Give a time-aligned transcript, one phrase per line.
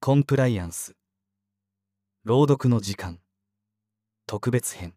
[0.00, 0.96] コンプライアンス。
[2.24, 3.20] 朗読の時間。
[4.26, 4.94] 特別編。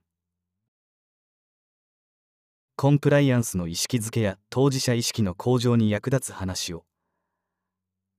[2.75, 6.83] コンプライアンスの意識づけや当事者意識の向上に役立つ話を。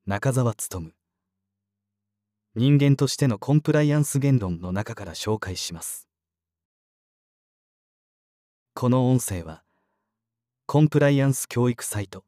[0.06, 0.94] 中澤勉。
[2.54, 6.07] 人間としてのコンプライアンス言論の中から紹介します。
[8.80, 9.64] この音声は
[10.66, 12.22] コンプライアンス教育サイト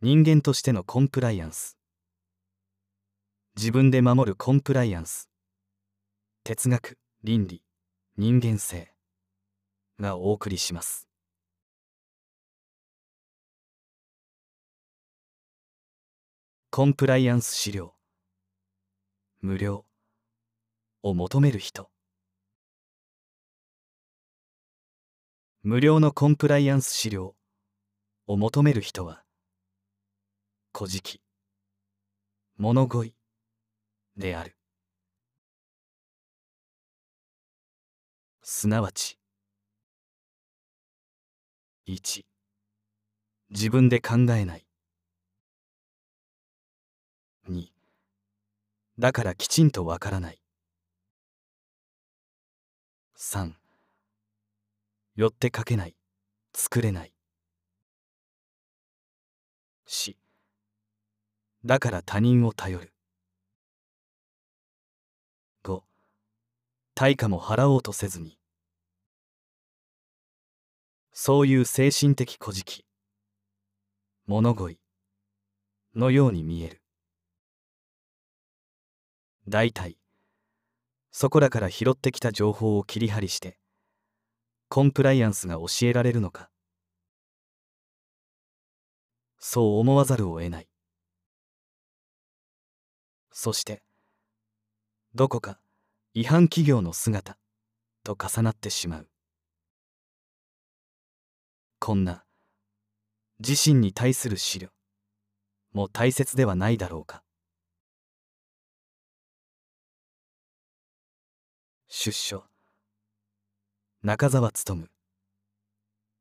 [0.00, 1.76] 人間としてのコンプライアンス。
[3.58, 5.28] 自分で守るコンプライアンス。
[6.44, 7.62] 哲学倫理
[8.16, 8.94] 人間性
[10.00, 11.06] がお送りします。
[16.70, 17.92] コンプライアンス資料
[19.42, 19.84] 無料
[21.02, 21.89] を求める人。
[25.62, 27.34] 無料のコンプライアンス資料
[28.26, 29.22] を求める人は
[30.74, 31.20] 「古事記」
[32.56, 33.14] 「物乞い」
[34.16, 34.56] である。
[38.42, 39.18] すなわち
[41.86, 42.24] 1
[43.50, 44.64] 自分で考えない。
[47.48, 47.72] 2
[48.98, 50.40] だからきちんとわからない。
[53.16, 53.59] 3
[55.20, 55.94] よって書けない。
[56.54, 57.12] 作れない。
[59.86, 60.16] 4
[61.62, 62.94] だから他人を頼る。
[65.62, 65.82] 5
[66.94, 68.38] 対価も払おうとせずに。
[71.12, 72.86] そういう精神的古事記
[74.26, 74.80] 物乞い。
[75.94, 76.82] のように見える。
[79.46, 79.98] 大体。
[81.12, 83.59] そこらから拾ってきた情報を切り張りして。
[84.72, 86.48] コンプライアンスが教えられるのか。
[89.40, 90.68] そう思わざるを得ない。
[93.32, 93.82] そして
[95.12, 95.58] どこか
[96.14, 97.36] 違反企業の姿
[98.04, 99.10] と重なってしまう。
[101.80, 102.24] こんな
[103.40, 104.68] 自身に対する資料
[105.72, 107.24] も大切ではないだろうか。
[111.88, 112.49] 出所。
[114.02, 114.88] 中澤勉。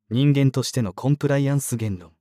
[0.10, 2.12] 人間としてのコンプライアンス言論。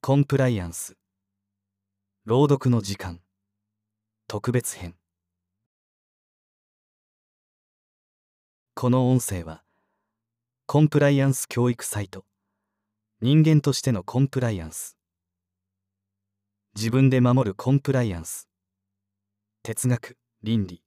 [0.00, 0.96] コンプライアンス。
[2.24, 3.20] 朗読の時間。
[4.26, 4.96] 特別編。
[8.74, 9.62] この音声は
[10.66, 12.24] コンプライアンス教育サイト。
[13.20, 14.96] 人間としてのコンプライアンス。
[16.74, 18.48] 自分で守るコンプライアンス。
[19.62, 20.82] 哲学倫理。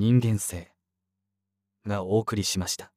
[0.00, 0.72] 人間性
[1.86, 2.90] がお送りしました。